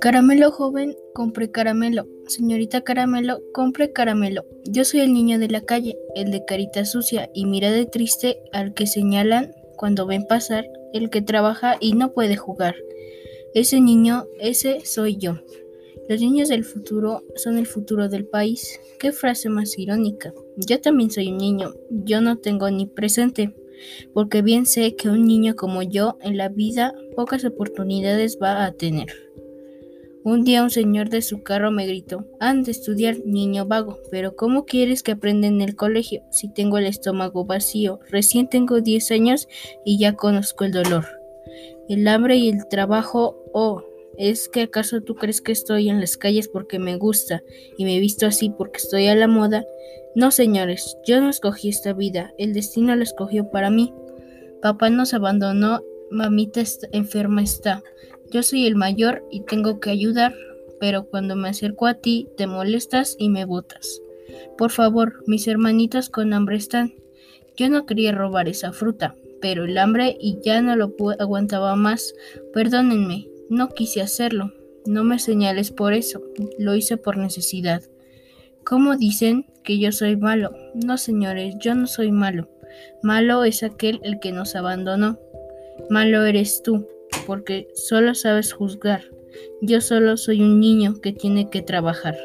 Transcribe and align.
Caramelo 0.00 0.50
joven, 0.50 0.96
compre 1.12 1.50
caramelo. 1.50 2.06
Señorita 2.26 2.80
Caramelo, 2.80 3.42
compre 3.52 3.92
caramelo. 3.92 4.46
Yo 4.64 4.86
soy 4.86 5.00
el 5.00 5.12
niño 5.12 5.38
de 5.38 5.48
la 5.48 5.60
calle, 5.60 5.94
el 6.14 6.30
de 6.30 6.42
carita 6.46 6.86
sucia 6.86 7.28
y 7.34 7.44
mirada 7.44 7.84
triste 7.84 8.40
al 8.52 8.72
que 8.72 8.86
señalan 8.86 9.52
cuando 9.76 10.06
ven 10.06 10.26
pasar, 10.26 10.64
el 10.94 11.10
que 11.10 11.20
trabaja 11.20 11.76
y 11.80 11.92
no 11.92 12.14
puede 12.14 12.36
jugar. 12.36 12.76
Ese 13.52 13.82
niño, 13.82 14.24
ese 14.40 14.80
soy 14.86 15.18
yo. 15.18 15.34
Los 16.08 16.22
niños 16.22 16.48
del 16.48 16.64
futuro 16.64 17.22
son 17.36 17.58
el 17.58 17.66
futuro 17.66 18.08
del 18.08 18.24
país. 18.24 18.80
Qué 18.98 19.12
frase 19.12 19.50
más 19.50 19.78
irónica. 19.78 20.32
Yo 20.56 20.80
también 20.80 21.10
soy 21.10 21.28
un 21.28 21.36
niño. 21.36 21.74
Yo 21.90 22.22
no 22.22 22.38
tengo 22.38 22.70
ni 22.70 22.86
presente, 22.86 23.54
porque 24.14 24.40
bien 24.40 24.64
sé 24.64 24.96
que 24.96 25.10
un 25.10 25.26
niño 25.26 25.56
como 25.56 25.82
yo 25.82 26.16
en 26.22 26.38
la 26.38 26.48
vida 26.48 26.94
pocas 27.14 27.44
oportunidades 27.44 28.38
va 28.42 28.64
a 28.64 28.72
tener. 28.72 29.08
Un 30.22 30.44
día 30.44 30.62
un 30.62 30.68
señor 30.68 31.08
de 31.08 31.22
su 31.22 31.42
carro 31.42 31.70
me 31.70 31.86
gritó, 31.86 32.26
han 32.40 32.62
de 32.62 32.72
estudiar, 32.72 33.16
niño 33.24 33.64
vago, 33.64 33.98
pero 34.10 34.36
¿cómo 34.36 34.66
quieres 34.66 35.02
que 35.02 35.12
aprenda 35.12 35.46
en 35.46 35.62
el 35.62 35.76
colegio 35.76 36.22
si 36.30 36.52
tengo 36.52 36.76
el 36.76 36.84
estómago 36.84 37.46
vacío? 37.46 38.00
Recién 38.10 38.46
tengo 38.46 38.82
10 38.82 39.12
años 39.12 39.48
y 39.82 39.98
ya 39.98 40.16
conozco 40.16 40.64
el 40.64 40.72
dolor. 40.72 41.06
El 41.88 42.06
hambre 42.06 42.36
y 42.36 42.50
el 42.50 42.68
trabajo, 42.68 43.42
oh, 43.54 43.82
¿es 44.18 44.50
que 44.50 44.60
acaso 44.60 45.00
tú 45.00 45.14
crees 45.14 45.40
que 45.40 45.52
estoy 45.52 45.88
en 45.88 46.00
las 46.00 46.18
calles 46.18 46.48
porque 46.48 46.78
me 46.78 46.96
gusta 46.96 47.42
y 47.78 47.86
me 47.86 47.98
visto 47.98 48.26
así 48.26 48.50
porque 48.50 48.76
estoy 48.76 49.06
a 49.06 49.14
la 49.14 49.26
moda? 49.26 49.64
No, 50.14 50.32
señores, 50.32 50.98
yo 51.06 51.22
no 51.22 51.30
escogí 51.30 51.70
esta 51.70 51.94
vida, 51.94 52.34
el 52.36 52.52
destino 52.52 52.94
la 52.94 53.04
escogió 53.04 53.50
para 53.50 53.70
mí. 53.70 53.94
Papá 54.60 54.90
nos 54.90 55.14
abandonó, 55.14 55.80
mamita 56.10 56.62
enferma 56.92 57.42
está. 57.42 57.82
Yo 58.30 58.44
soy 58.44 58.66
el 58.66 58.76
mayor 58.76 59.24
y 59.28 59.40
tengo 59.40 59.80
que 59.80 59.90
ayudar, 59.90 60.34
pero 60.78 61.04
cuando 61.04 61.34
me 61.34 61.48
acerco 61.48 61.88
a 61.88 61.94
ti 61.94 62.28
te 62.36 62.46
molestas 62.46 63.16
y 63.18 63.28
me 63.28 63.44
botas. 63.44 64.00
Por 64.56 64.70
favor, 64.70 65.24
mis 65.26 65.48
hermanitas 65.48 66.08
con 66.08 66.32
hambre 66.32 66.56
están. 66.56 66.94
Yo 67.56 67.68
no 67.68 67.86
quería 67.86 68.12
robar 68.12 68.48
esa 68.48 68.72
fruta, 68.72 69.16
pero 69.40 69.64
el 69.64 69.76
hambre 69.78 70.16
y 70.20 70.38
ya 70.44 70.62
no 70.62 70.76
lo 70.76 70.94
aguantaba 71.18 71.74
más. 71.74 72.14
Perdónenme, 72.54 73.26
no 73.48 73.70
quise 73.70 74.00
hacerlo. 74.00 74.52
No 74.86 75.02
me 75.02 75.18
señales 75.18 75.72
por 75.72 75.92
eso, 75.92 76.22
lo 76.56 76.76
hice 76.76 76.96
por 76.96 77.16
necesidad. 77.16 77.82
¿Cómo 78.64 78.96
dicen 78.96 79.46
que 79.64 79.80
yo 79.80 79.90
soy 79.90 80.16
malo? 80.16 80.52
No, 80.74 80.98
señores, 80.98 81.56
yo 81.58 81.74
no 81.74 81.88
soy 81.88 82.12
malo. 82.12 82.48
Malo 83.02 83.42
es 83.42 83.64
aquel 83.64 84.00
el 84.04 84.20
que 84.20 84.30
nos 84.30 84.54
abandonó. 84.54 85.18
Malo 85.90 86.24
eres 86.24 86.62
tú 86.62 86.86
porque 87.26 87.68
solo 87.74 88.14
sabes 88.14 88.52
juzgar. 88.52 89.04
Yo 89.60 89.80
solo 89.80 90.16
soy 90.16 90.42
un 90.42 90.60
niño 90.60 91.00
que 91.00 91.12
tiene 91.12 91.50
que 91.50 91.62
trabajar. 91.62 92.16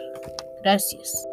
Gracias. 0.63 1.27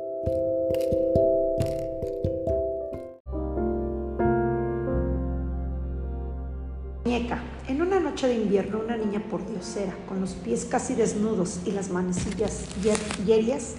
Muñeca. 7.04 7.42
En 7.68 7.80
una 7.80 8.00
noche 8.00 8.26
de 8.26 8.34
invierno, 8.34 8.80
una 8.80 8.96
niña 8.96 9.22
pordiosera, 9.30 9.96
con 10.08 10.20
los 10.20 10.32
pies 10.32 10.64
casi 10.64 10.94
desnudos 10.94 11.60
y 11.64 11.70
las 11.70 11.90
manecillas 11.90 12.68
yelias, 13.24 13.76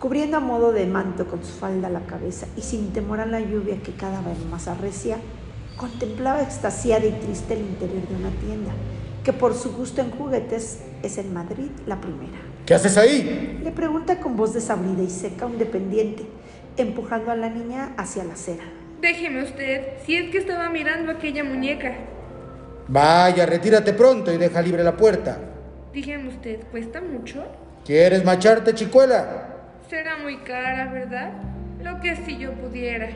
cubriendo 0.00 0.36
a 0.36 0.40
modo 0.40 0.72
de 0.72 0.84
manto 0.86 1.26
con 1.26 1.42
su 1.44 1.52
falda 1.52 1.88
la 1.88 2.06
cabeza 2.06 2.46
y 2.56 2.60
sin 2.60 2.92
temor 2.92 3.20
a 3.20 3.26
la 3.26 3.40
lluvia 3.40 3.80
que 3.82 3.92
cada 3.92 4.20
vez 4.20 4.38
más 4.50 4.68
arrecia, 4.68 5.18
contemplaba 5.76 6.42
extasiada 6.42 7.04
y 7.04 7.12
triste 7.12 7.54
el 7.54 7.60
interior 7.60 8.06
de 8.08 8.14
una 8.14 8.30
tienda 8.30 8.72
que 9.24 9.32
por 9.32 9.54
su 9.54 9.72
gusto 9.72 10.02
en 10.02 10.10
juguetes 10.10 10.80
es 11.02 11.18
en 11.18 11.32
Madrid 11.32 11.70
la 11.86 12.00
primera. 12.00 12.38
¿Qué 12.66 12.74
haces 12.74 12.96
ahí? 12.98 13.60
Le 13.62 13.70
pregunta 13.72 14.20
con 14.20 14.36
voz 14.36 14.52
desabrida 14.52 15.02
y 15.02 15.10
seca 15.10 15.46
un 15.46 15.58
dependiente, 15.58 16.24
empujando 16.76 17.30
a 17.30 17.36
la 17.36 17.48
niña 17.48 17.94
hacia 17.96 18.24
la 18.24 18.34
acera. 18.34 18.64
Déjeme 19.00 19.42
usted, 19.42 19.98
si 20.04 20.16
es 20.16 20.30
que 20.30 20.38
estaba 20.38 20.68
mirando 20.68 21.10
aquella 21.10 21.42
muñeca. 21.42 21.94
Vaya, 22.88 23.46
retírate 23.46 23.94
pronto 23.94 24.32
y 24.32 24.36
deja 24.36 24.60
libre 24.60 24.84
la 24.84 24.96
puerta. 24.96 25.38
Dígame 25.92 26.28
usted, 26.28 26.60
¿cuesta 26.70 27.00
mucho? 27.00 27.44
¿Quieres 27.84 28.24
macharte, 28.24 28.74
chicuela? 28.74 29.48
Será 29.88 30.18
muy 30.18 30.38
cara, 30.38 30.90
¿verdad? 30.92 31.32
Lo 31.82 32.00
que 32.00 32.16
si 32.16 32.36
yo 32.38 32.52
pudiera. 32.52 33.08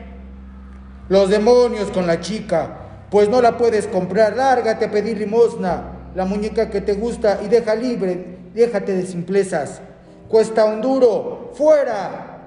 Los 1.09 1.29
demonios 1.29 1.91
con 1.91 2.07
la 2.07 2.19
chica. 2.21 2.77
Pues 3.09 3.27
no 3.27 3.41
la 3.41 3.57
puedes 3.57 3.87
comprar. 3.87 4.35
Lárgate 4.35 4.85
a 4.85 4.91
pedir 4.91 5.17
limosna 5.17 6.11
la 6.15 6.25
muñeca 6.25 6.69
que 6.69 6.81
te 6.81 6.93
gusta 6.93 7.39
y 7.43 7.47
deja 7.47 7.75
libre, 7.75 8.37
déjate 8.53 8.95
de 8.95 9.05
simplezas. 9.05 9.81
Cuesta 10.27 10.65
un 10.65 10.81
duro, 10.81 11.51
fuera. 11.53 12.37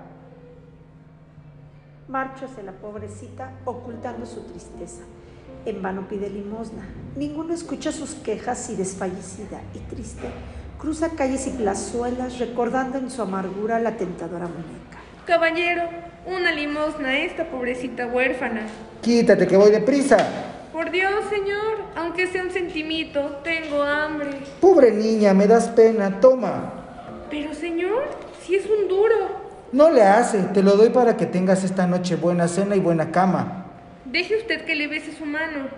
Hacia 2.13 2.63
la 2.63 2.73
pobrecita 2.73 3.53
ocultando 3.65 4.27
su 4.27 4.43
tristeza. 4.43 5.03
En 5.65 5.81
vano 5.81 6.07
pide 6.09 6.29
limosna. 6.29 6.87
Ninguno 7.17 7.55
escucha 7.55 7.91
sus 7.91 8.15
quejas 8.15 8.69
y 8.71 8.77
desfallecida 8.77 9.61
y 9.75 9.79
triste 9.79 10.29
cruza 10.83 11.11
calles 11.11 11.47
y 11.47 11.51
plazuelas 11.51 12.41
recordando 12.41 12.99
en 12.99 13.09
su 13.09 13.23
amargura 13.23 13.79
la 13.79 13.97
tentadora 13.97 14.49
muñeca. 14.49 14.99
Caballero, 15.27 15.89
una 16.27 16.51
limosna 16.51 17.11
a 17.11 17.19
esta 17.19 17.45
pobrecita 17.45 18.07
huérfana. 18.07 18.63
Quítate 19.03 19.47
que 19.47 19.57
voy 19.57 19.71
deprisa. 19.71 20.17
Por 20.73 20.91
Dios, 20.91 21.13
señor, 21.31 21.85
aunque 21.95 22.27
sea 22.27 22.43
un 22.43 22.51
centimito, 22.51 23.41
tengo 23.45 23.83
hambre. 23.83 24.31
Pobre 24.61 24.91
niña, 24.91 25.33
me 25.33 25.47
das 25.47 25.69
pena, 25.69 26.19
toma. 26.19 26.73
Pero, 27.31 27.55
señor, 27.55 28.03
si 28.43 28.57
es 28.57 28.67
un 28.67 28.89
duro. 28.89 29.43
No 29.71 29.91
le 29.91 30.03
hace, 30.03 30.39
te 30.55 30.63
lo 30.63 30.73
doy 30.73 30.89
para 30.91 31.17
que 31.17 31.27
tengas 31.27 31.63
esta 31.63 31.87
noche 31.87 32.17
buena 32.17 32.49
cena 32.49 32.75
y 32.75 32.81
buena 32.81 33.13
cama. 33.13 33.67
Deje 34.05 34.39
usted 34.39 34.65
que 34.65 34.75
le 34.75 34.89
bese 34.89 35.13
su 35.13 35.25
mano. 35.25 35.69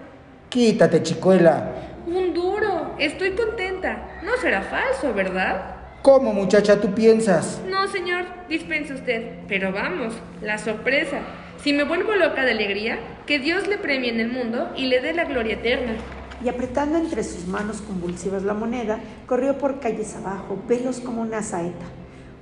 Quítate, 0.49 1.03
chicuela. 1.03 1.71
Un 2.07 2.33
duro, 2.33 2.95
estoy 2.99 3.33
contenta. 3.33 4.21
No 4.23 4.37
será 4.39 4.63
falso, 4.63 5.13
¿verdad? 5.13 5.74
¿Cómo, 6.05 6.35
muchacha, 6.35 6.83
tú 6.83 6.93
piensas? 6.93 7.63
No, 7.67 7.89
señor, 7.89 8.27
dispense 8.47 8.93
usted. 8.93 9.39
Pero 9.49 9.73
vamos, 9.73 10.13
la 10.43 10.59
sorpresa. 10.59 11.21
Si 11.63 11.73
me 11.73 11.85
vuelvo 11.85 12.15
loca 12.15 12.45
de 12.45 12.51
alegría, 12.51 12.99
que 13.25 13.39
Dios 13.39 13.67
le 13.69 13.79
premie 13.79 14.11
en 14.11 14.21
el 14.21 14.31
mundo 14.31 14.69
y 14.77 14.85
le 14.85 15.01
dé 15.01 15.15
la 15.15 15.25
gloria 15.25 15.55
eterna. 15.55 15.95
Y 16.45 16.51
apretando 16.51 16.99
entre 16.99 17.25
sus 17.25 17.47
manos 17.47 17.81
convulsivas 17.81 18.43
la 18.43 18.53
moneda, 18.53 19.01
corrió 19.27 19.57
por 19.57 19.81
calles 19.81 20.15
abajo, 20.15 20.63
pelos 20.69 21.01
como 21.01 21.23
una 21.23 21.43
saeta. 21.43 21.87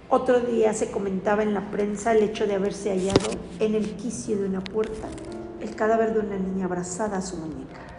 Otro 0.08 0.40
día 0.40 0.74
se 0.74 0.90
comentaba 0.90 1.44
en 1.44 1.54
la 1.54 1.70
prensa 1.70 2.10
el 2.10 2.24
hecho 2.24 2.48
de 2.48 2.56
haberse 2.56 2.90
hallado 2.90 3.30
en 3.60 3.76
el 3.76 3.92
quicio 3.92 4.38
de 4.38 4.46
una 4.46 4.64
puerta 4.64 5.06
el 5.60 5.76
cadáver 5.76 6.12
de 6.12 6.18
una 6.18 6.36
niña 6.36 6.64
abrazada 6.64 7.18
a 7.18 7.22
su 7.22 7.36
muñeca. 7.36 7.91